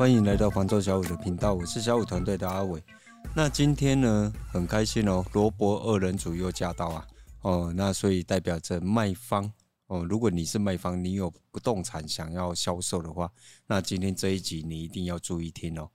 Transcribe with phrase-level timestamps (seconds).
[0.00, 2.82] 欢迎来到黄州小五的频道，我是小五团队的阿伟。
[3.34, 7.06] 那今天呢，很开心哦，罗伯二人组又驾到啊，
[7.42, 9.52] 哦，那所以代表着卖方
[9.88, 13.30] 哦，如果你是卖方，你有不动产想要销售的话，
[13.66, 15.86] 那今天这一集你一定要注意听哦。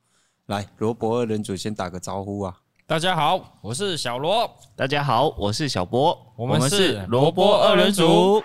[0.46, 2.56] 来，罗伯二人组先打个招呼啊！
[2.86, 4.48] 大家好，我是小罗。
[4.76, 6.16] 大家好，我是小波。
[6.36, 8.44] 我们是罗伯二人组。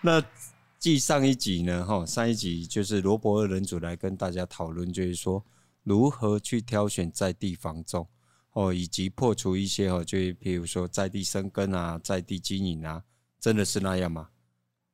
[0.00, 0.22] 那
[0.80, 1.84] 继上一集呢？
[1.84, 5.44] 哈，上一集就是罗伯二人组来跟大家讨论，就是说
[5.82, 8.08] 如何去挑选在地房仲
[8.52, 13.04] 哦，以及破除一些哦，就譬如说在地生根啊，在地经营啊，
[13.38, 14.30] 真的是那样吗？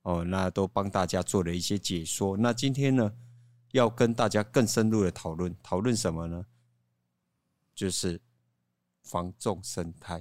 [0.02, 2.36] 哦，那都帮大家做了一些解说。
[2.36, 3.12] 那今天呢，
[3.70, 6.44] 要跟大家更深入的讨论，讨论什么呢？
[7.76, 8.20] 就是
[9.04, 10.20] 房仲生态。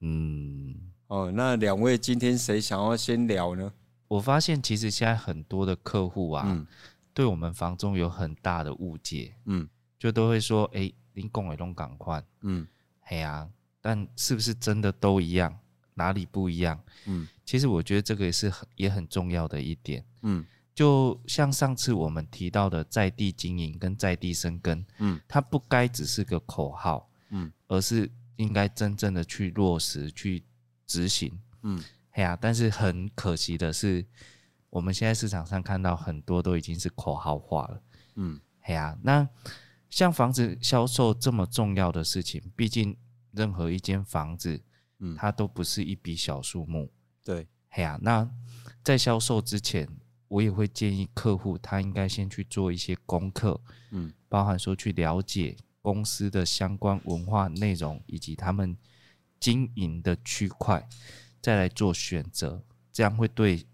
[0.00, 3.72] 嗯，哦，那两位今天谁想要先聊呢？
[4.14, 6.64] 我发现其实现在很多的客户啊，嗯、
[7.12, 12.64] 对我们房中有很大的误解，嗯，就都会说，哎、欸，您讲的都赶快，嗯，
[13.00, 13.48] 嘿啊，
[13.80, 15.58] 但是不是真的都一样？
[15.94, 16.80] 哪里不一样？
[17.06, 30.44] 嗯，其实我觉得这个也是很也很重要的一点，嗯，就像上次我们提到的在地经营跟在地生根，嗯，它不该只是个口号，嗯，而是应该真正的去落实去
[30.86, 31.82] 执行，嗯。
[32.14, 34.04] 哎呀，但是很可惜的是，
[34.70, 37.82] 我们现在市场上看到很多都已经是口号化了。
[38.14, 39.28] 嗯，哎呀，那
[39.90, 42.96] 像房子销售这么重要的事情，毕竟
[43.32, 44.60] 任何一间房子，
[45.00, 46.88] 嗯，它都不是一笔小数目。
[47.24, 48.30] 对，哎呀，那
[48.84, 49.88] 在销售之前，
[50.28, 58.76] 我也会建议客户他应该先去做一些功课，嗯，包含说去了解公司的相关文化内容以及他们
[59.40, 60.88] 经营的区块。
[61.44, 63.66] 再来做选择，这样会对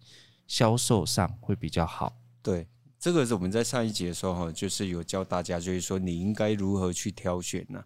[0.49, 2.21] 销售上会比较好。
[2.43, 2.67] 对，
[2.99, 7.84] 这个是我们在上一集的时候哈，就是有教大家，就是说你应该如何去挑选呢？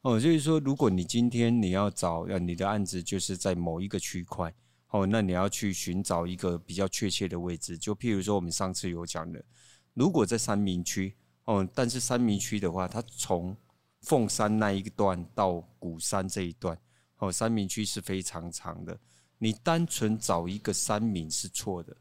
[0.00, 4.50] 哦，就是说，如果你今天你要找，呃，你的案子就是在某一个区块，
[4.88, 7.76] 哦，那你要去寻找一个比较确切的位置。
[7.76, 9.44] 就譬如说，我们上次有讲的，
[9.92, 11.14] 如果在三民区，
[11.44, 13.54] 哦，但是三民区的话，它从
[14.00, 16.78] 凤山那一段到鼓山这一段，
[17.18, 18.98] 哦，三民区是非常长的。
[19.38, 21.96] 你单纯找一个三名是错的，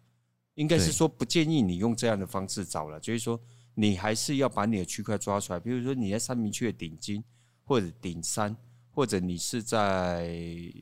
[0.55, 3.39] 应该是说不建议你用这样的方式找了，就是说
[3.75, 7.23] 你还是要把你的区块抓出来，比如说你在三民区的顶金
[7.63, 8.57] 或者顶山，
[8.89, 10.27] 或者你是在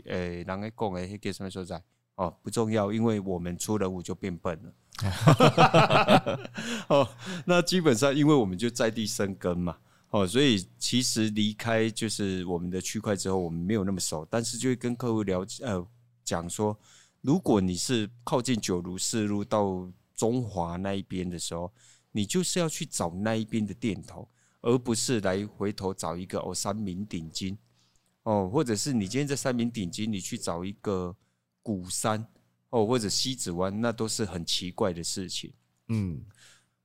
[0.06, 1.84] 呃，哪个讲诶，给什么所在？
[2.16, 4.74] 哦，不重要，因为我们出人物就变笨了。
[6.88, 7.10] 哦，
[7.46, 9.78] 那基本上因为我们就在地生根嘛，
[10.12, 15.86] 哦，所以其实离开就是我们的区块之后，我们没有那么熟，但是就会跟客户聊呃。
[16.26, 16.78] 讲说，
[17.22, 21.72] 如果你是靠近九如四路到中华那一边的时候，
[22.12, 24.28] 你就是要去找那一边的店头，
[24.62, 27.58] 而不是来回头找一个哦三明鼎金
[28.24, 31.16] 哦，或者是你今天在三明鼎金，你去找一个
[31.62, 32.26] 鼓山
[32.72, 35.54] 哦，或者西子湾，那都是很奇怪的事情。
[35.90, 36.26] 嗯，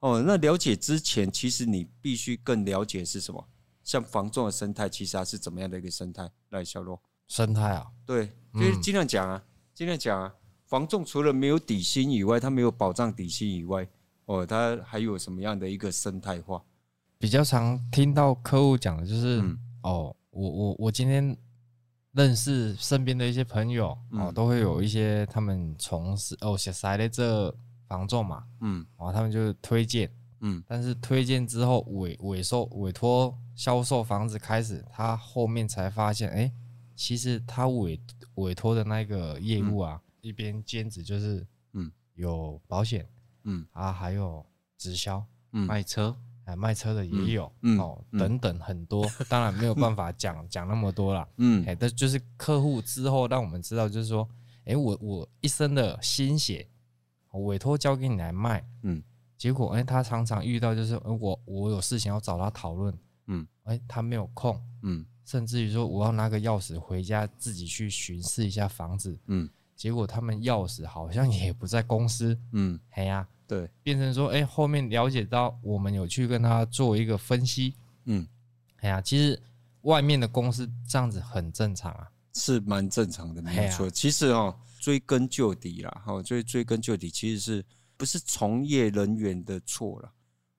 [0.01, 3.49] 哦，那了解之前，其实你必须更了解是什么？
[3.83, 6.31] 像房仲的生态，其实它是怎么样的一个生态？
[6.51, 7.01] 来，小罗。
[7.27, 9.43] 生态啊，对，就是尽量讲啊，
[9.75, 10.35] 尽量讲啊。
[10.67, 13.85] 房仲除了没有底薪以外，他没有保障底薪以外，
[14.27, 16.63] 哦，他还有什么样的一个生态化？
[17.19, 21.37] 比较常听到客户讲的就是，嗯、哦，我我我今天
[22.13, 27.53] 认识身边的一些朋友，哦，嗯、都会有一些他们从事哦写塞的这
[27.89, 30.09] 房仲嘛，嗯，哦，他们就推荐，
[30.39, 36.53] 嗯，但是推荐之后委委售委托销售房子开始，他后面才发现，哎、欸。
[36.97, 37.99] 其实他委
[38.37, 43.09] 委托的那个业务啊，嗯、一边兼职就是，嗯，有保险，
[43.45, 43.67] 嗯。
[43.73, 44.45] 啊，还有
[44.79, 54.29] 直销，嗯，卖车，哎，卖车的也有，嗯，哦，嗯、等等很多，当然没有办法讲 讲那么多了，嗯，哎，但就是客户之后让我们知道，就是说，
[54.65, 56.69] 哎，我我一生的心血，
[57.33, 59.03] 委托交给你来卖，嗯，
[59.37, 62.97] 结果哎，他常常遇到就是，我我有事情要找他讨论，
[63.27, 65.05] 嗯，哎，他没有空，嗯。
[65.31, 78.27] 甚至于说，我要拿个钥匙回家自己去巡视一下房子，嗯，结果他们钥匙好像也不在公司，嗯，哎呀，对，变成说，哎，后面了解到我们有去跟他做一个分析，嗯，
[78.79, 79.41] 哎呀，其实
[79.83, 83.89] 外面的公司这样子很正常啊，是蛮正常的，没错。
[83.89, 87.65] 其实哦，追根究底啦，哈，追追根究底，其实是
[87.97, 90.13] 不是从业人员的错了？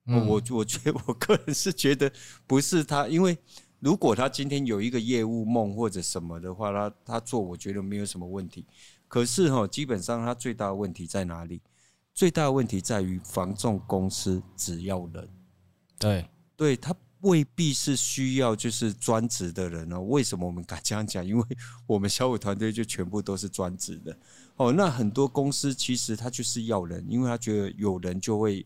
[0.06, 2.10] 我我觉得我个人是觉得
[2.46, 3.36] 不是他，因为。
[3.82, 8.64] 如果他今天有一个业务梦或者什么的话，他他做我觉得没有什么问题。
[9.08, 11.60] 可是哈，基本上他最大的问题在哪里？
[12.14, 15.28] 最大的问题在于房仲公司只要人，
[15.98, 20.00] 对，对他未必是需要就是专职的人哦。
[20.02, 21.26] 为什么我们敢这样讲？
[21.26, 21.44] 因为
[21.84, 24.16] 我们小武团队就全部都是专职的
[24.56, 24.70] 哦。
[24.70, 28.64] 那很多公司其实他就是要人，因为他觉得有人就会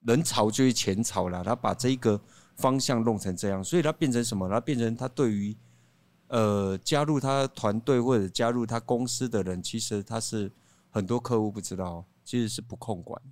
[0.00, 2.20] 人潮就会钱潮了，他把这个
[2.56, 4.48] 方向弄成这样，所以他变成什么？
[4.48, 5.56] 他变成他对于
[6.28, 10.50] 呃加入他团队或者加入他公司的人，其实他是
[10.90, 12.04] 很多客户不知道。
[12.28, 13.30] 其实是不控管的，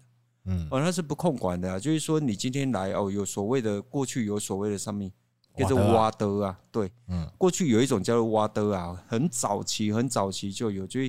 [0.52, 5.10] 嗯，哦，他是不控管的啊，就是说你今天来哦，有所谓的过去有所谓的上面
[5.56, 11.00] 叫做挖的啊，对，嗯，过去有一种叫做挖的啊，很早期很早期就有，就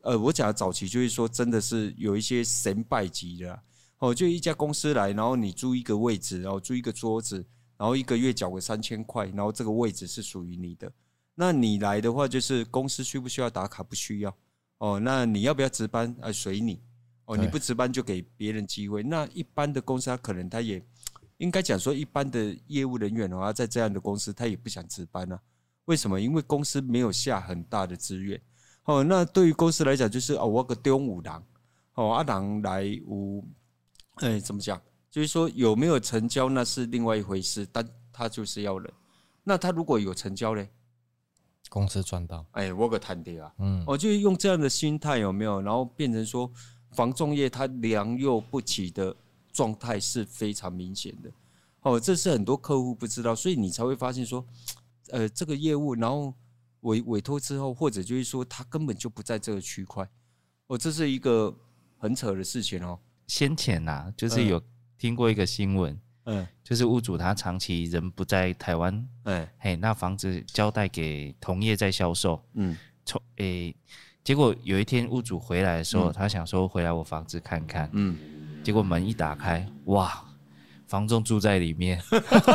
[0.00, 3.56] 呃，我讲的早期就是说真的是有一些神拜级的，
[3.98, 7.36] 哦，就一家公司来，然后你租一个位置，然后租一个桌子，
[7.76, 10.92] 然后一个月缴个三千块，然后这个位置是属于你的，
[11.34, 13.82] 那你来的话就是公司需不需要打卡？
[13.82, 14.36] 不需要，
[14.78, 16.14] 哦，那你要不要值班？
[16.20, 16.80] 啊，随你。
[17.28, 19.02] 哦，你不值班就给别人机会。
[19.02, 20.80] 那一般的公司，他可能他也
[21.38, 25.40] 应该讲说，一般的业务人员的话，在这样的公司，他也不想值班啊。
[25.86, 26.20] 为什么？
[26.20, 28.40] 因为公司没有下很大的资源。
[28.84, 31.44] 哦，那对于公司来讲，就是哦，我个中午郎，
[31.94, 33.44] 哦，阿郎来五，
[34.16, 34.80] 哎，怎么讲？
[35.10, 38.92] 就是说有没有成交那是另外一回事，但他就是要人。
[39.44, 40.68] 那他如果有成交嘞，
[41.68, 42.44] 公司赚到。
[42.52, 45.60] 哎，我个谈的啊，嗯，我就用这样的心态有没有？
[45.60, 46.52] 然后变成说。
[46.92, 49.14] 防重业它良莠不齐的
[49.52, 51.30] 状态是非常明显的，
[51.82, 54.42] 哦，这是很多客户不知道，所以你才会发现说，
[55.10, 56.32] 呃，这个业务然后
[56.82, 60.08] 委委托之后，或者就是说他根本就不在这个区块，
[60.68, 61.54] 哦，这是一个
[61.98, 62.98] 很扯的事情哦。
[63.26, 64.62] 先前呐，就是有
[64.98, 73.74] 听过一个新闻，嗯，就是屋主他长期人不在台湾，嗯，嘿，那房子交代给同业在销售，嗯，从诶。
[74.24, 78.18] 结果有一天屋主回来的时候，嗯、他想说回来我房子看看，嗯，
[78.64, 80.20] 结果门一打开，哇，
[80.88, 82.02] 房仲住在里面，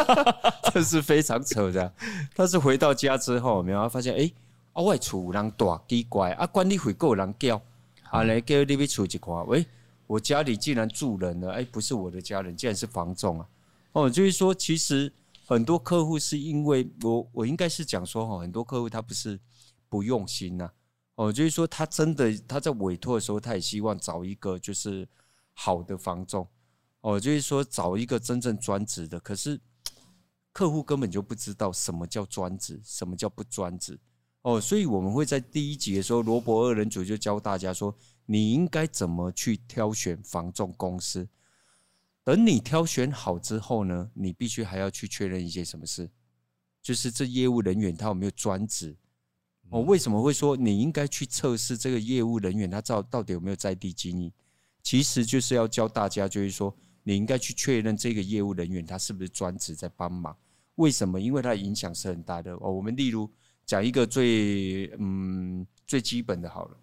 [0.74, 1.94] 这是非常扯的。
[2.36, 4.34] 但是回到家之后，没有发现，哎、欸，
[4.74, 7.62] 啊，外厝有人大奇怪，啊，管理费够有人叫，
[8.10, 9.66] 啊，来叫你去出去看，喂，
[10.12, 13.48] 我家里竟然住人了，哎、不是我的家人，竟然是房仲啊，
[13.94, 15.10] 哦，就是说，其实
[15.46, 19.40] 很多客户是因为我，我应该是讲说，哈，很多客户他不是
[19.88, 20.70] 不用心呐、
[21.16, 25.08] 哦，就是说他真的他在委托的时候，他也希望找一个就是
[25.54, 26.46] 好的房仲。
[27.00, 29.18] 哦，就是说找一个真正专职的。
[29.22, 29.58] 可是
[30.52, 33.98] 客户根本就不知道什么叫专职，什么叫不专职。
[34.42, 37.96] 哦，所以我们会在第一集的时候，罗伯二人组就教大家说，
[38.32, 41.28] 你应该怎么去挑选房仲公司。
[42.24, 46.10] 等你挑选好之后呢，你必须还要去确认一些什么事，
[46.82, 48.96] 就是这业务人员他有没有专职。
[49.70, 54.32] 我为什么会说你应该去测试这个业务人员他到到底有没有在地经营？
[54.82, 56.74] 其实就是要教大家，就是说
[57.04, 60.34] 你应该去确认这个业务人员他是不是专职在帮忙。
[60.76, 61.20] 为什么？
[61.20, 62.72] 因为他的影响是很大的哦。
[62.72, 63.30] 我们例如
[63.66, 66.78] 讲一个最嗯最基本的好了，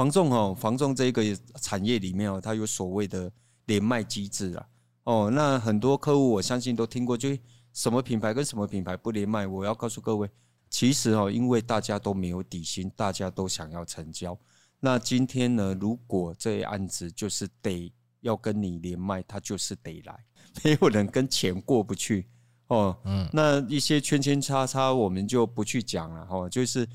[0.00, 1.22] 房仲哦，房仲这个
[1.60, 3.30] 产业里面哦，它有所谓的
[3.66, 4.66] 连麦机制啊。
[5.04, 7.28] 哦，那很多客户我相信都听过，就
[7.74, 9.46] 什么品牌跟什么品牌不连麦。
[9.46, 10.26] 我要告诉各位。
[10.70, 14.34] 其实哦，因为大家都没有底薪，大家都想要成交。
[14.78, 20.18] 那今天呢，如果这一案子就是得要跟你连麦，他就是得来，
[20.64, 22.26] 没有人跟钱过不去
[22.68, 22.96] 哦。
[23.04, 26.48] 嗯，那一些圈圈叉叉我们就不去讲了哦。
[26.48, 26.88] 就是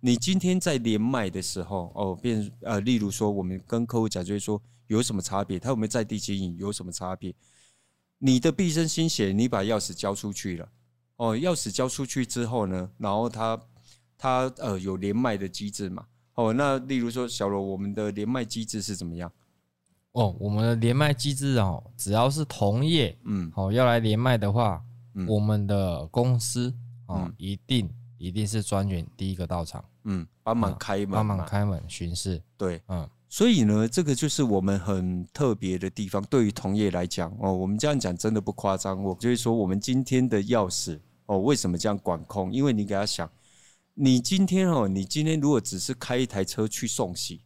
[0.00, 5.58] 你今天在连麦的时候哦，变呃，例如说我们跟客户讲，就是说有什么差别？
[5.58, 6.56] 他有没有在地经营？
[6.56, 7.34] 有什么差别？
[8.18, 10.68] 你的毕生心血，你把钥匙交出去了。
[11.16, 13.60] 哦，钥匙交出去之后呢，然后他
[14.16, 16.06] 他呃有连麦的机制嘛？
[16.34, 19.30] 哦，那例如说小罗，我们的连麦机制是怎么样？
[20.12, 24.82] 哦，我们的连麦机制哦，只要是同业，嗯，哦要来连麦的话，
[25.14, 26.74] 嗯、我们的公司
[27.06, 27.88] 哦、嗯、一定
[28.20, 36.22] 一定是专员第一个到场，嗯，帮忙开门，帮忙开门巡视，对，嗯，所以呢，这个就是我们很特别的地方。
[36.24, 41.00] 对于同业来讲，哦，我们这样讲真的不夸张，我就是说我们今天的钥匙。
[41.24, 42.52] 哦，为什么这样管控？
[42.52, 43.30] 因为你给他想，
[43.94, 47.40] 你今天哦，你今天如果只是开一台车去送洗，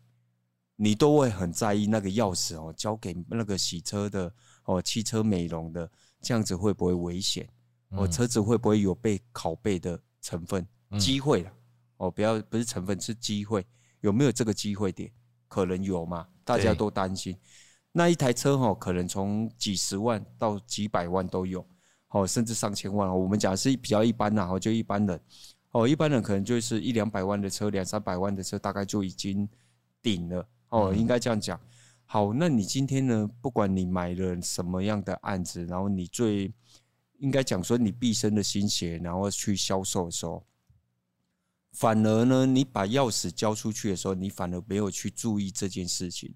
[0.74, 4.32] 你都会很在意那个钥匙哦，交给那个洗车的
[4.64, 5.88] 哦，汽车美容的，
[6.22, 7.46] 这样子会不会危险？
[7.90, 10.66] 哦，车子会不会有被拷贝的成分？
[10.98, 11.52] 机会了
[11.98, 13.64] 哦，不要不是成分是机会，
[14.00, 15.10] 有没有这个机会点？
[15.46, 16.26] 可能有嘛？
[16.44, 17.36] 大家都担心，
[17.92, 21.64] 那一台车哦，可能从几十万到几百万都有。
[22.08, 23.14] 哦，甚至上千万哦。
[23.16, 25.20] 我们讲是比较一般的，哦，就一般人
[25.72, 29.48] 哦，一般人可能就是一两百万的车，两三百万的车，大概就已经
[30.00, 30.94] 顶了哦。
[30.94, 31.60] 应该这样讲
[32.04, 33.28] 好，那你今天呢？
[33.40, 36.52] 不管你买了什么样的案子，然后你最
[37.18, 40.44] 应该讲说你毕生的心血，然后去销售的时候，
[41.72, 46.34] 反而呢，你把钥匙交出去的时候，你反而没有去注意这件事情。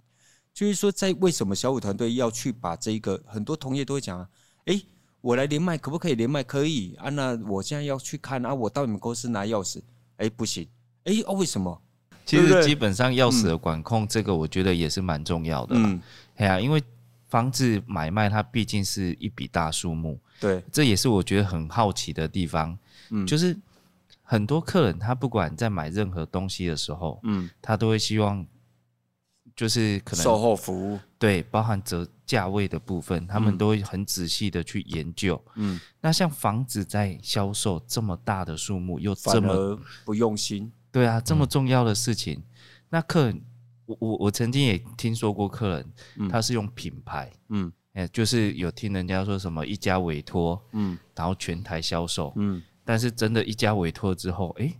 [0.54, 4.28] 就是说，在为什么小五团队要去把这个很多同业都会讲啊，
[4.64, 4.84] 诶，
[5.20, 6.42] 我来连麦可不可以连麦？
[6.42, 9.80] 可以啊，那我现在要去看啊，我到你们公司拿钥匙，
[10.16, 10.68] 诶，不行，
[11.04, 11.80] 诶，哦，为什么？
[12.26, 15.76] 其实基本上钥匙的管控，这个我觉得也是蛮重要的。
[15.76, 16.02] 嗯，
[16.36, 16.82] 哎呀，因为
[17.28, 20.18] 房子买卖它毕竟是一笔大数目。
[20.40, 22.76] 对，这也是我觉得很好奇的地方。
[23.10, 23.56] 嗯，就是
[24.22, 28.46] 很多客人他不管在买任何东西的时候，嗯，他都会希望，
[29.56, 35.42] 就是可能售后服务，对，包含折价位的部分，他们都会很仔细的去研究。
[35.54, 40.70] 嗯，那像房子在销售这么大的数目，又这么不用心。
[40.92, 42.44] 对啊，这么重要的事情，嗯、
[42.90, 43.42] 那客人，
[43.86, 54.72] 我我我曾经也听说过客人，嗯、他是用品牌，嗯，哎，就是有听人家说什么一家委托，嗯，然后全台销售，嗯，但是真的一家委托之后，哎，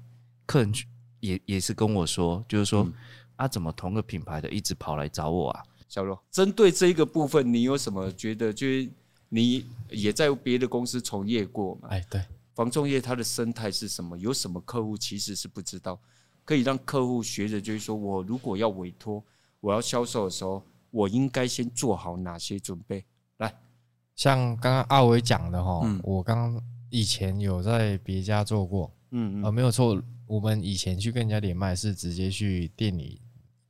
[0.47, 0.73] 客人
[1.19, 2.95] 也也是跟我说，就是说、嗯、
[3.35, 5.65] 啊，怎么同个品牌的一直跑来找我啊？
[5.89, 8.53] 小罗，针对这一个部分，你有什么觉得？
[8.53, 8.89] 就是
[9.31, 11.89] 你也在别的公司从业过嘛？
[11.89, 12.25] 哎，对。
[12.55, 14.17] 房仲业它的生态是什么？
[14.19, 15.99] 有什么客户其实是不知道，
[16.45, 19.21] 可以让客户学着，就是说我如果要委托，
[19.59, 23.05] 我要销售的时候，我应该先做好哪些准备？
[24.19, 33.21] 来，像刚刚阿伟讲的哈，嗯、我刚刚以前有在别家做过，嗯嗯，呃，没有错，我们以前去跟人家连麦是直接去店里，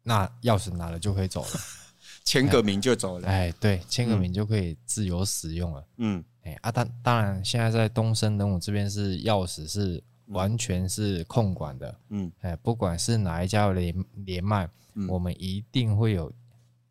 [0.03, 1.51] 那钥匙拿了就可以走了，
[2.25, 6.25] 签个名就走了，哎，对，签个名就可以自由使用了，嗯。
[6.45, 16.33] 哎啊，当当然，现在在东升人我这边是钥匙是完全是控管的，嗯，哎，不管是哪一家连连麦，嗯、我们一定会有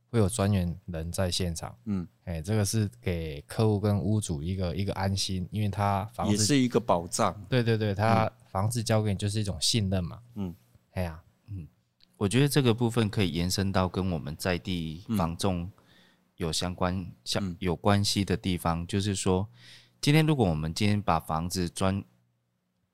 [0.10, 10.56] 会有专员人在现场，嗯，哎，这个是给客户跟屋主一个一个安心，因为他房子也是一个保障，对对对，他房子交给你就是一种信任嘛，嗯，
[10.92, 11.68] 哎呀，嗯，
[12.18, 15.72] 我觉得这个部分可以延伸到跟我们在地房仲。
[16.38, 19.50] 有相关相有关系的地方，嗯、就是说，
[20.00, 22.04] 今天如果我们今天把房子专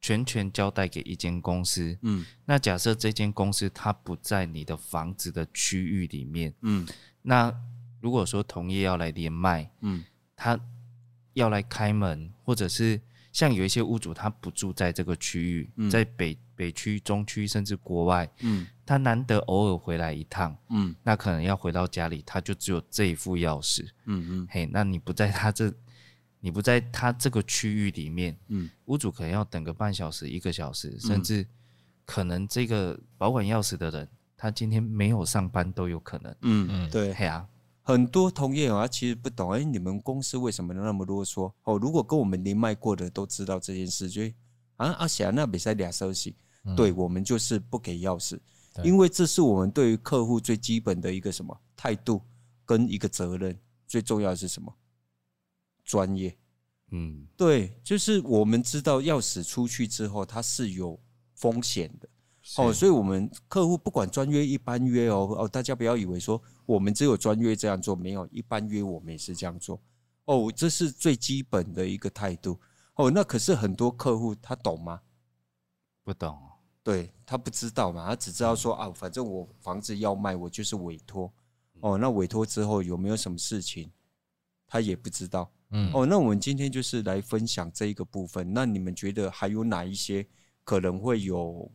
[0.04, 6.86] 全权交代给一间公司，嗯，那假设这间公司它不在你的房子的区域里面，嗯，
[7.22, 7.52] 那
[8.02, 10.04] 如果说同业要来连麦，嗯，
[10.36, 10.60] 他
[11.36, 13.00] 要来开门，或者是
[13.32, 18.68] 像有一些屋主他不住在这个区域，嗯、在北北区、中区甚至国外，嗯。
[18.86, 25.74] 他难得偶尔回来一趟，嗯，那可能要回到家里，他就只有这一副钥匙，嗯嗯，嘿，那你不在他这，
[26.46, 31.48] 你不在他这个区域里面，嗯，屋主可能要等个半小时、一个小时，甚至
[32.04, 37.48] 可能这个保管钥匙的人，他今天没有上班都有可能，嗯嗯，对，嘿啊，
[37.82, 41.50] 很多同业啊，其实不懂，哎，你们公司为什么那么啰嗦？
[41.64, 44.22] 哦，如果跟我们连麦过的都知道这件事，就
[44.76, 46.36] 啊阿霞那比赛俩消息，
[46.76, 48.38] 对我们就是不给钥匙。
[48.84, 52.22] 因为这是我们对于客户最基本的一个什么态度
[52.66, 53.58] 跟一个责任，
[53.88, 54.76] 最重要的是什么？
[55.84, 56.38] 专业。
[56.92, 61.00] 嗯，对，就是我们知道钥匙出去之后它是有
[61.34, 62.08] 风险的
[62.58, 69.82] 哦，所以我们客户不管专约一般约哦哦，大家不要以为说我们只有专约这样做，没有一般约我们也是这样做
[70.26, 72.60] 哦，这是最基本的一个态度
[72.96, 73.10] 哦。
[73.10, 75.02] 那可是很多客户他懂吗？
[76.04, 76.38] 不懂。
[76.84, 81.34] 对，他不知道嘛，他只知道说啊，反正我房子要卖，我就是委托
[81.80, 81.98] 哦。
[81.98, 83.90] 那委托之后有没有什么事情，
[84.68, 85.50] 他也不知道。
[85.74, 88.54] 嗯，哦，那我们今天就是来分享这一个部分。
[88.54, 90.26] 那你们觉得还有哪一些
[90.64, 91.70] 可能会有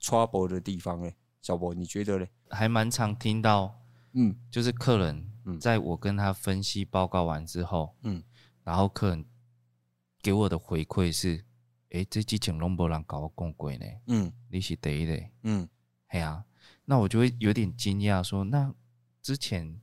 [0.00, 1.10] trouble 的地方呢？
[1.40, 2.26] 小博，你觉得呢？
[2.50, 3.80] 还蛮常听到，
[4.14, 8.22] 嗯，就是客人在我跟他分析报告完之后，嗯，
[8.64, 9.24] 然后客人
[10.20, 11.44] 给我的回馈是。
[11.90, 13.86] 哎、欸，这之前拢无人搞我讲过呢。
[14.08, 15.22] 嗯，你是第一个。
[15.44, 15.68] 嗯，
[16.08, 16.44] 嘿啊，
[16.86, 18.74] 那我就会有点惊讶，说那
[19.22, 19.80] 之前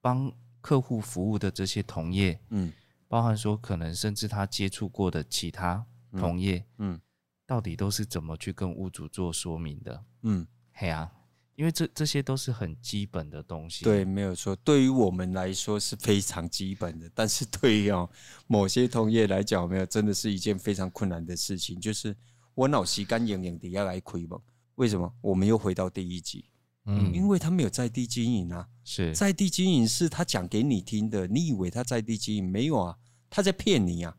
[0.00, 0.32] 帮
[0.68, 2.70] 客户服务的这些同业，嗯，
[3.08, 5.82] 包含说可能甚至他接触过的其他
[6.12, 7.00] 同业，嗯，嗯，
[7.46, 10.04] 到底都是怎么去跟屋主做说明的？
[10.24, 11.10] 嗯，嘿啊。
[11.54, 14.54] 因为这这些都是很基本的东西，对，没有错。
[14.56, 18.06] 对于我们来说是非常基本的，但是对于哦
[18.46, 21.80] 某些同业来讲，没有，真的是一件非常困难的事情。
[21.80, 22.14] 就是
[22.54, 24.38] 我脑洗干净净的要来亏吗？
[24.74, 25.10] 为什么？
[25.22, 26.44] 我们又回到第一集，
[26.84, 32.96] 嗯，因为他没有在地经营啊，是在地经营是他讲给你听的，你以为他在地经营没有啊？
[33.28, 34.16] 他在骗你啊！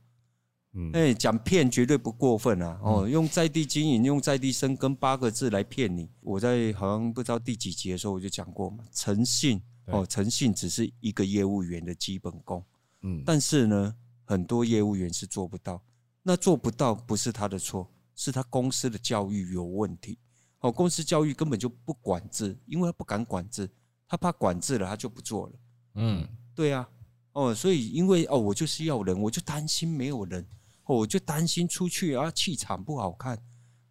[0.74, 2.80] 嗯，哎，讲骗绝对不过分啊！
[2.84, 12.64] 哦，用在地经营、用在地生根八个字来骗你，我在好像不知道第几集的时候我就讲过嘛，诚信哦，诚信只是一个业务员的基本功。
[13.02, 13.96] 嗯，但是呢，
[14.26, 15.82] 很多业务员是做不到。
[16.22, 20.20] 那做不到不是他的错，是他公司的教育有问题。
[20.60, 23.68] 哦，公司教育根本就不管制，因为他不敢管制，
[24.10, 25.54] 他怕管制了，他就不做了。
[25.96, 26.90] 嗯，对啊。
[27.34, 30.46] 哦，所以因为哦，我就是要人，我就担心没有人。
[30.86, 33.40] 哦，我就担心出去啊，气场不好看。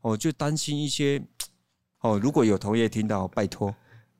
[0.01, 1.23] 哦，就担心一些。
[2.01, 3.75] 哦，如果有同业听到，拜托，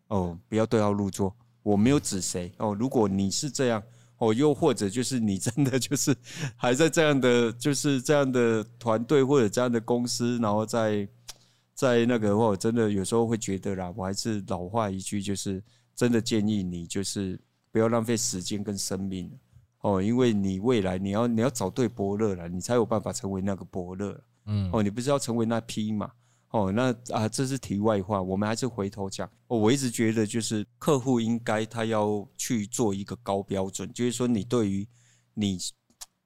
[0.07, 1.35] 哦，不要对号入座。
[1.63, 2.53] 我没有指谁。
[2.59, 3.83] 哦，如果你是这样。
[4.19, 6.13] 哦，又或者就是你真的就是
[6.57, 11.09] 还在这样的就是这样的团队或者这样的公司，然后在
[11.73, 15.63] 在那个话，我真的有时候会觉得啦，我还是老话一句，就是
[15.99, 17.37] 真的建议你就是
[17.73, 19.29] 不要浪费时间跟生命
[19.81, 24.23] 哦，因为你未来你要你要找对伯乐了，你才有办法成为那个伯乐。
[24.45, 26.09] 嗯，哦，你不是要成为那匹马。
[26.51, 29.29] 哦，那啊，这是题外话，我们还是回头讲。
[29.49, 34.87] 哦，我一直觉得就是客户应该他要去做一个高标准，就是说你对于
[35.35, 35.59] 你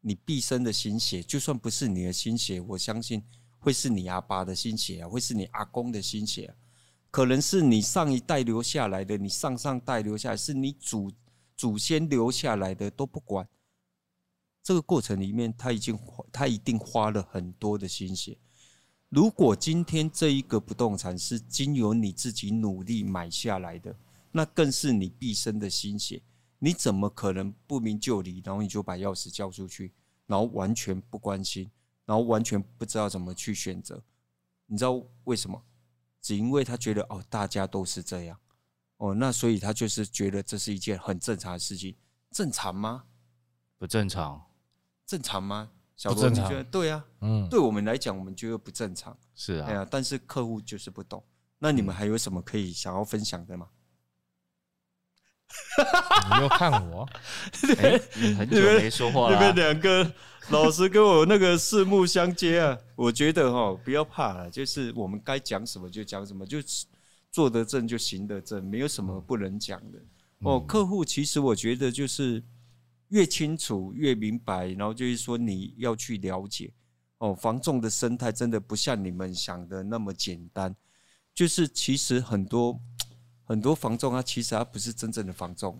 [0.02, 3.22] 你毕生的心血，就算不是你的心血，我相信
[3.58, 6.54] 会是你阿爸的心血啊，会是你阿公的心血啊，
[7.12, 11.12] 可能是你上一代留下来的，你上上代留下来，是你祖
[11.54, 13.46] 祖先留下来的，都不管。
[14.62, 15.98] 这个过程里面，他已经
[16.32, 18.38] 他一定花了很多的心血。
[19.10, 23.94] 如果今天这一个不动产是经由你自己努力买下来的，
[24.30, 26.22] 那更是你毕生的心血。
[26.60, 29.92] 你怎么可能不明就里，然后你就把钥匙交出去，
[30.26, 31.70] 然后完全不关心，
[32.06, 34.02] 然后完全不知道怎么去选择？
[34.64, 35.62] 你知道为什么？
[36.22, 38.38] 只因为他觉得哦，大家都是这样，
[38.96, 41.94] 哦，那所以他就是觉得这是一件很正常的事情。
[42.30, 43.04] 正常吗？
[43.76, 44.40] 不正常。
[45.04, 45.70] 正常吗？
[45.96, 47.04] 小罗，你觉得对啊？
[47.20, 49.16] 嗯，对我们来讲，我们觉得不正常。
[49.34, 51.22] 是啊，对啊，但是客户就是不懂。
[51.58, 53.68] 那你们还有什么可以想要分享的吗？
[56.30, 57.08] 你又看我？
[57.78, 59.36] 哎、你很久没说话了。
[59.36, 60.12] 你们两个
[60.50, 62.78] 老师跟我那个四目相接啊！
[62.96, 66.58] 我觉得哈，不要怕了，就是我们该讲什么就讲什么，就
[67.30, 69.98] 做得正就行得正，没有什么不能讲的。
[70.40, 72.42] 哦，客户其实我觉得就是。
[73.08, 76.72] 越清楚越明白，然后就是说你要去了解
[77.18, 80.74] 哦，房仲的生态真的不像你们想的那么简单。
[81.34, 82.80] 就是其实很多
[83.52, 85.78] 很多房仲，他其实他不是真正的房仲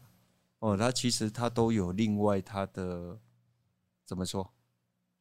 [0.58, 3.18] 哦，他其实他都有另外他的
[4.04, 4.52] 怎么说？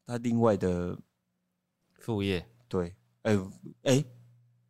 [0.06, 1.00] 他另外的
[1.98, 2.46] 副业。
[2.68, 3.40] 对，哎
[3.84, 4.04] 哎，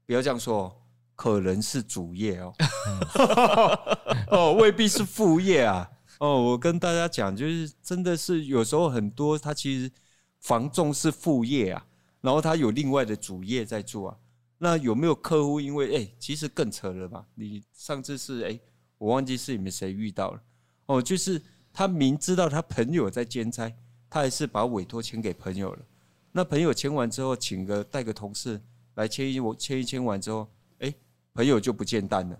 [0.05, 0.79] 不要这样说，
[1.15, 2.53] 可能是主业哦，
[4.29, 5.89] 哦，未必是副业啊。
[6.19, 9.91] 哦，我跟大家讲，就是真的是有时候很多，他其实
[10.39, 11.87] 房仲是副业啊，
[12.21, 14.17] 然后他有另外的主业在做啊。
[14.63, 17.25] 那有没有客户因为哎、欸，其实更扯了吧？
[17.33, 18.61] 你上次是哎、欸，
[18.99, 20.43] 我忘记是你们谁遇到了。
[20.85, 21.41] 哦，就是
[21.73, 23.73] 他明知道他朋友在兼差，
[24.07, 25.79] 他还是把委托签给朋友了。
[26.31, 28.61] 那朋友签完之后，请个带个同事
[28.93, 30.47] 来签一我签一签完之后，
[30.77, 30.95] 哎、欸，
[31.33, 32.39] 朋友就不见单了。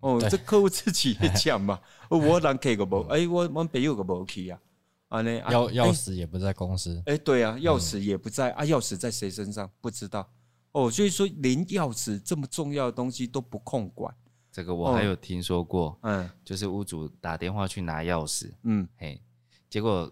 [0.00, 4.60] 哦，这客户自己也讲嘛， 我让开个门，哎，我我别有个门去啊，
[5.08, 9.70] 啊那，钥钥匙也不在公司，哎，对啊，钥匙也不在啊，钥匙在谁身上？
[9.80, 10.30] 不知道，
[10.76, 14.14] 哦，所以说连钥匙这么重要的东西都不控管，
[14.52, 19.20] 这个我还有听说过，嗯，就是屋主打电话去拿钥匙，嗯，嘿，
[19.70, 20.10] 结果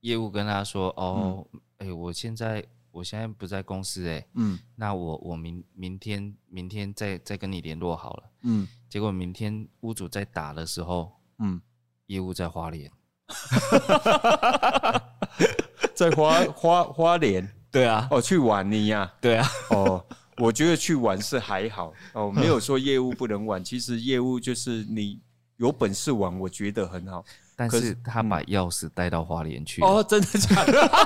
[0.00, 1.46] 业务跟他说，哦，
[1.78, 2.64] 哎，我现在。
[2.94, 11.60] 我现在不在公司哎、欸，嗯，那我我明明天明天再再跟你联络好了，嗯，结果明天屋主在打的时候，嗯，
[12.06, 12.88] 业务在花莲，
[15.92, 20.04] 在花花花莲，对啊，哦，去玩你呀，对啊，哦，
[20.38, 25.18] 我觉得去玩是还好，哦，没有说业务不能玩， 其实业务就是你
[25.56, 27.24] 有本事玩，我觉得很好，
[27.56, 30.88] 但是他把钥匙带到花莲去，哦，真的假的？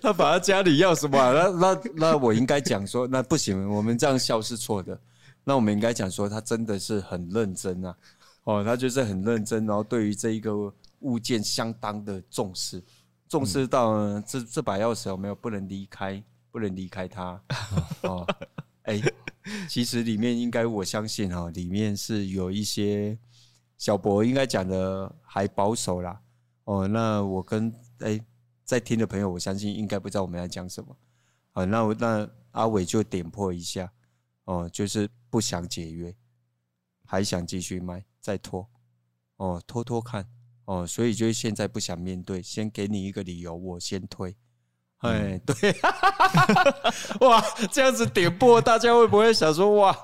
[0.00, 4.98] 他把他家里钥匙嘛，那那那我应该讲说，那不行，我们这样笑是错的。
[5.44, 7.94] 那我们应该讲说，他真的是很认真啊，
[8.44, 12.82] 哦，他就是很认真，然后对于这一个物件相当的重视，
[13.28, 17.40] 重视到呢这这把钥匙有没有不能离开，不能离开它
[18.02, 18.26] 哦。
[18.82, 19.00] 哎，
[19.68, 23.18] 其实里面应该我相信哈，里面是有一些
[23.76, 26.20] 小博应该讲的还保守啦。
[26.64, 28.20] 哦，那我跟哎。
[28.68, 30.94] 在听的朋友，我相信应该不知道我们在讲什么。
[31.52, 33.90] 好，那我那阿伟就点破一下
[34.44, 36.14] 哦，就是不想解约，
[37.06, 38.68] 还想继续卖，再拖
[39.36, 40.28] 哦，拖拖看
[40.68, 44.36] 哦，所以就是现在不想面对，先给你一个理由，我先推。
[44.98, 45.74] 哎，对，
[47.26, 49.98] 哇，这样子点破，大家会不会想说哇，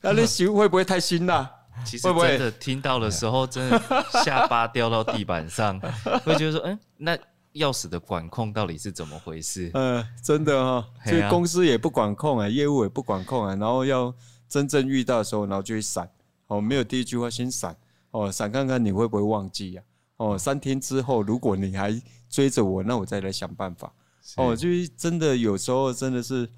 [0.00, 1.50] 那你媳妇会不会太辛辣？
[1.84, 3.78] 其实真的听到的时候，真的
[4.24, 5.78] 下巴掉到地板上，
[6.24, 7.14] 会觉得说，嗯，那
[7.52, 9.70] 钥匙的管控到底是怎么回事？
[9.74, 14.14] 嗯，真的哈，所以公司也不管控啊，业务也不管控啊，然后要
[14.48, 16.10] 真正遇到的时候，然后就会闪。
[16.46, 17.76] 哦，没有第一句话先闪，
[18.10, 19.82] 哦，闪看看你会不会忘记呀？
[20.18, 23.92] 哦，三天之后如果你还追着我，那我再来想办法。
[24.36, 26.48] 哦，就是真的有时候真的是。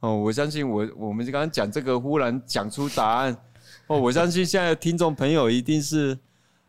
[0.00, 3.36] 哦，我相信我，我们刚刚讲这个，忽然讲出答案。
[3.86, 6.18] 哦， 我相信现在听众朋友一定是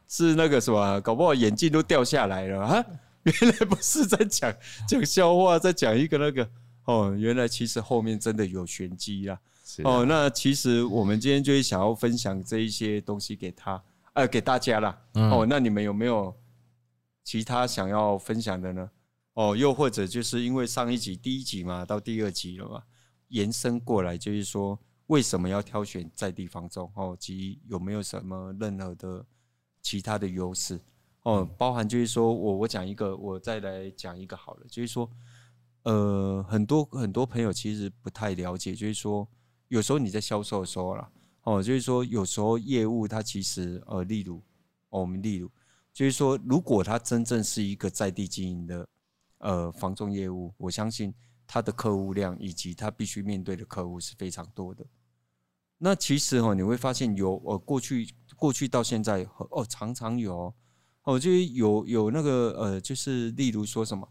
[0.06, 2.86] 是那个什么，搞不好眼镜都掉下来了啊！
[3.24, 4.54] 原来不是在讲
[4.86, 6.46] 讲笑话，在讲一个那个
[6.84, 9.40] 哦，原来其实后面真的有玄机啦。
[9.86, 15.00] 哦，那其实我们今天就是想要分享这一些东西给他，呃，给大家啦。
[15.14, 16.36] 哦，那你们有没有
[17.24, 18.90] 其他想要分享的呢？
[19.34, 22.84] 哦，又或者就是因为上一集第一集嘛，到第二集了嘛？
[23.30, 26.92] 延伸过来就是说，为什么要挑选在地房仲？
[26.96, 29.26] 哦，及有没有什么任何的
[29.82, 30.80] 其他的优势？
[31.24, 34.66] 哦，包含就是说我我讲一个，我再来讲一个好了。
[34.68, 35.10] 就是说，
[35.84, 39.26] 呃，很多很多朋友其实不太了解，就是说，
[39.70, 41.10] 有时候你在销售的时候啦，
[41.44, 44.38] 哦，就是说有时候业务它其实呃，例如，
[44.90, 45.50] 哦，我们例如，
[45.94, 48.88] 就是说，如果它真正是一个在地经营的
[49.40, 51.14] 呃房仲业务，我相信。
[51.54, 54.86] 他的客户量以及他必须面对的客户是非常多的。
[55.78, 60.54] 那其实哈，你会发现有呃，过去过去到现在哦，常常有
[61.04, 64.08] 哦，就是有有那个呃，就是例如说什么，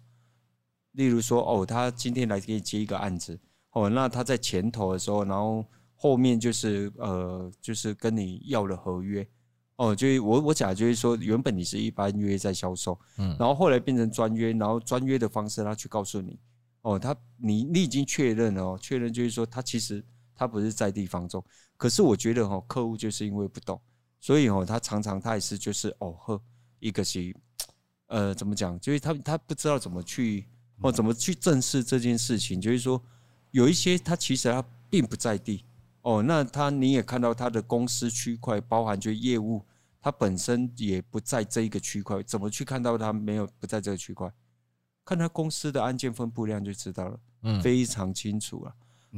[0.93, 3.41] 例如说哦，他今天来给你接一个案子
[3.71, 5.65] 哦，那他在前头的时候，然后
[5.95, 9.27] 后面就是呃，就是跟你要了合约
[9.81, 16.39] 哦，就是我我讲就是说，原本你是一般约在销售，嗯，然后后来变成专约，然后专约的方式他去告诉你。
[16.83, 21.43] 哦，他你你已经确认了哦，确认就是说他其实他不是在地方中，
[21.79, 23.81] 可是我觉得哈，客户就是因为不懂，
[24.21, 26.39] 所以哦，他常常他也是就是哦呵，
[26.79, 27.35] 一个是
[28.09, 30.45] 呃怎么讲，就是他他不知道怎么去
[30.83, 33.03] 哦怎么去正视这件事情，就是说
[33.51, 35.65] 有一些他其实他并不在地。
[36.03, 39.63] 哦，那他你也看到他的公司区块包含就业务，
[40.01, 44.33] 他本身也不在这一个区块，怎么去看到他没有不在这个区块？
[45.05, 48.75] 看他公司的案件分布量就知道了，嗯，非常清楚了。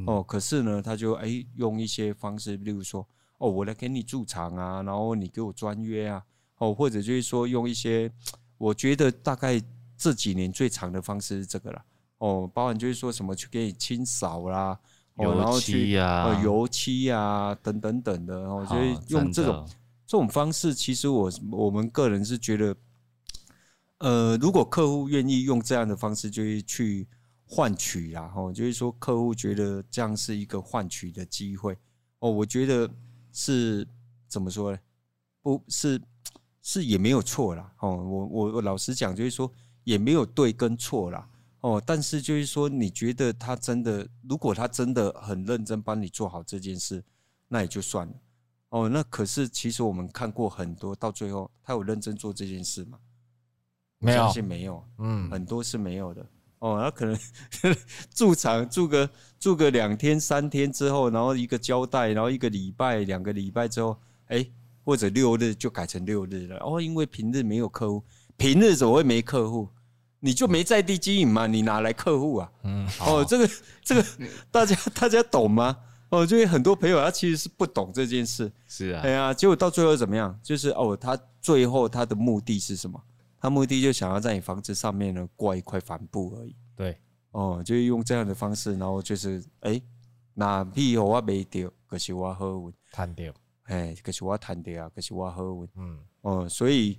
[0.06, 6.24] 哦，可是呢，他就哎用一些方式，例如说，哦，我来给你驻场啊，然后你给我专约啊，
[6.58, 8.10] 哦，或者就是说用一些，
[8.56, 9.60] 我觉得大概
[9.98, 11.84] 这几年最长的方式是这个了。
[12.18, 14.78] 哦，包含就是说什么去给你清扫啦，
[15.18, 19.68] 油漆呀，油漆啊，等等等的，哦，就是用这种
[20.12, 22.76] 这种方式，其实我我们个人是觉得。
[23.96, 27.08] 呃，如果客户愿意用这样的方式，就是去
[27.46, 31.78] 换取啦，吼，就是说客户觉得这样是一个换取的机会
[32.18, 32.30] 哦。
[32.30, 32.90] 我觉得
[33.32, 33.88] 是
[34.28, 34.78] 怎么说呢？
[35.40, 35.98] 不是，
[36.60, 37.96] 是也没有错啦，哦。
[37.96, 39.50] 我我我老实讲，就是说
[39.84, 41.26] 也没有对跟错啦，
[41.60, 41.82] 哦。
[41.86, 47.02] 但是就是说，你觉得他真的，如果他真的很认真帮你做好这件事，
[47.48, 48.14] 那也就算了。
[48.72, 52.98] 哦，那可是其实我们看过很多，到最后他有认真做这件事吗？
[53.98, 56.26] 没有，没有，嗯，很多是没有的
[56.60, 56.80] 哦。
[56.82, 57.14] 那可能
[58.14, 59.08] 驻场住个
[59.38, 63.94] 住个两天三天之后，然后一个交代，然后一个礼拜两个礼拜之后，
[64.28, 64.44] 哎，
[64.82, 66.56] 或者六日就改成六日了。
[66.64, 68.02] 哦，因为平日没有客户，
[68.38, 69.68] 平日怎么会没客户？
[70.18, 71.46] 你就没在地经营嘛？
[71.46, 72.50] 你哪来客户啊？
[72.64, 73.50] 嗯，哦，这个
[73.82, 74.02] 这个
[74.50, 75.76] 大家大家懂吗？
[76.12, 78.52] 哦，就有很多朋友他其实是不懂这件事。
[78.68, 80.38] 是啊，哎呀，结果到最后怎么样？
[80.42, 83.02] 就是哦，他最后他的目的是什么？
[83.40, 86.54] 他目的就想要在你房子上面呢挂一块帆布而已。
[86.76, 86.98] 对，
[87.30, 89.80] 哦，就用这样的方式，然后就是，哎，
[90.34, 96.98] 那屁我没丢，可是我好运，贪掉，哎，可是我贪掉啊，可是我好运，嗯，哦，所以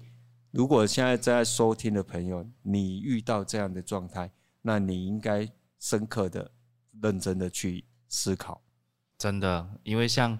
[0.49, 4.31] 如果现在在收听的朋友，你遇到这样的状态，
[4.63, 5.47] 那你应该
[5.79, 6.49] 深刻的、
[6.99, 8.59] 认真的去思考。
[9.23, 10.37] 真的，因为像。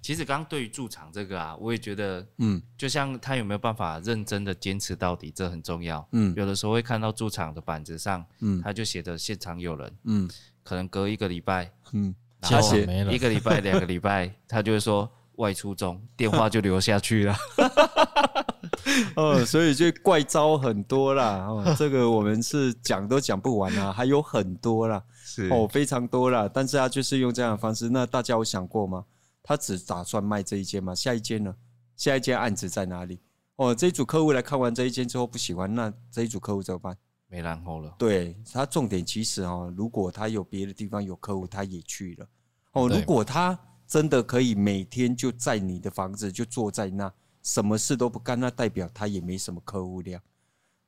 [0.00, 6.06] 其实刚刚对于驻场这个啊，我也觉得，嗯，就像他有没有办法认真的坚持到底，这很重要。
[6.12, 10.30] 嗯，有的时候会看到驻场的板子上，嗯，他就写着现场有人，嗯，
[10.62, 12.76] 可能隔一个礼拜，嗯，然后
[13.10, 17.36] 一个礼拜、两个礼拜，他就会说外出中，电话就留下去了。
[19.16, 21.44] 哦，所以就怪招很多啦。
[21.48, 26.48] 哦，这个我们是讲都讲不完啊，还有很多啦，是哦，非常多了。
[26.48, 29.04] 但是他就是用这样的方式，那大家有想过吗？
[29.42, 30.94] 他只打算卖这一间吗？
[30.94, 31.54] 下一间呢？
[31.96, 33.20] 下一间案子在哪里？
[33.56, 36.96] 哦，这一组客户来看完这一间之后不喜欢，那这一组客户怎么办？
[37.26, 37.94] 没然后了。
[37.98, 42.26] 对，他重点其实哦，如果他有别的地方有客户，他也去了。
[42.72, 47.12] 哦，如果他真的可以每天就在你的房子就坐在那，
[47.42, 50.22] 什么事都不干，那代表他也没什么客户量。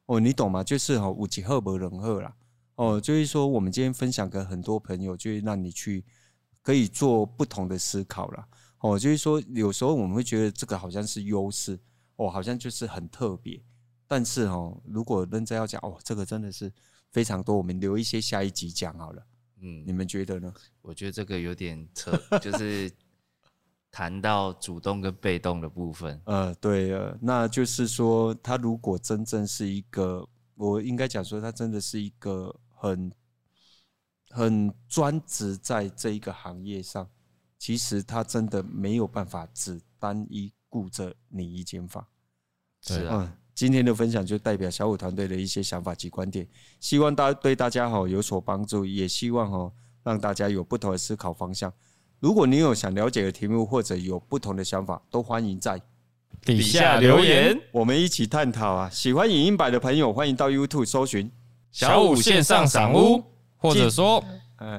[0.07, 0.65] 哦，你懂吗？
[0.65, 2.35] 就是哈，五级赫伯人赫啦。
[2.81, 6.03] 哦，就是说我们今天分享给很多朋友，就是让你去
[6.63, 8.49] 可以做不同的思考啦。
[8.79, 11.79] 哦，就是说有时候我们会觉得这个好像是优势，
[12.17, 13.63] 哦，好像就是很特别。
[14.09, 16.73] 但是哦，如果认真要讲，哦，这个真的是
[17.11, 19.23] 非常多，我们留一些下一集讲好了。
[19.61, 20.51] 嗯，你们觉得呢？
[20.81, 22.91] 我觉得这个有点扯，就是
[23.91, 26.19] 谈到主动跟被动的部分。
[26.25, 33.13] 呃，对呃，那就是说，他如果真正是一个，我应该讲说，他真的是一个很
[34.31, 37.07] 很专职在这一个行业上，
[37.59, 42.07] 其实他真的没有办法只单一顾着你一间房。
[42.81, 43.29] 是啊。
[43.29, 49.71] 嗯今天的分享就代表小五团队的一些想法及观点，希望大对大家好有所帮助，也希望哈
[50.03, 51.71] 让大家有不同的思考方向。
[52.21, 55.79] 如果你有想了解的题目或者有不同的想法，都欢迎在
[56.41, 58.89] 底下留言，我们一起探讨啊！
[58.89, 61.31] 喜欢影音版的朋友，欢迎到 YouTube 搜寻
[61.73, 63.23] 小五线上赏屋，
[63.57, 64.23] 或者说，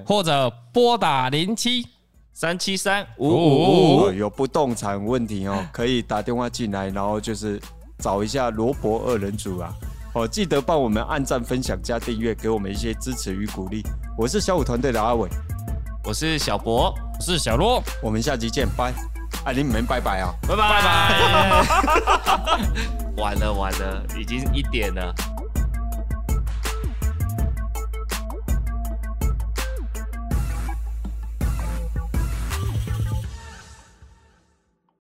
[0.05, 1.87] 或者拨打零七
[2.33, 7.59] 三七三五五五，有不动产问题哦， 可以打电话进来，然后就是。
[8.03, 9.71] 找一下罗伯二人组啊！
[10.15, 13.83] 哦，记得帮我们按赞、分享、加订阅，给我们一些支持与鼓励。
[14.17, 15.29] 我是小五团队的阿伟，
[16.03, 18.91] 我是小博，我是小罗，我们下集见，拜！
[19.45, 22.57] 爱你们拜拜啊，拜拜拜拜！
[23.21, 25.13] 完了完了，已经一点了。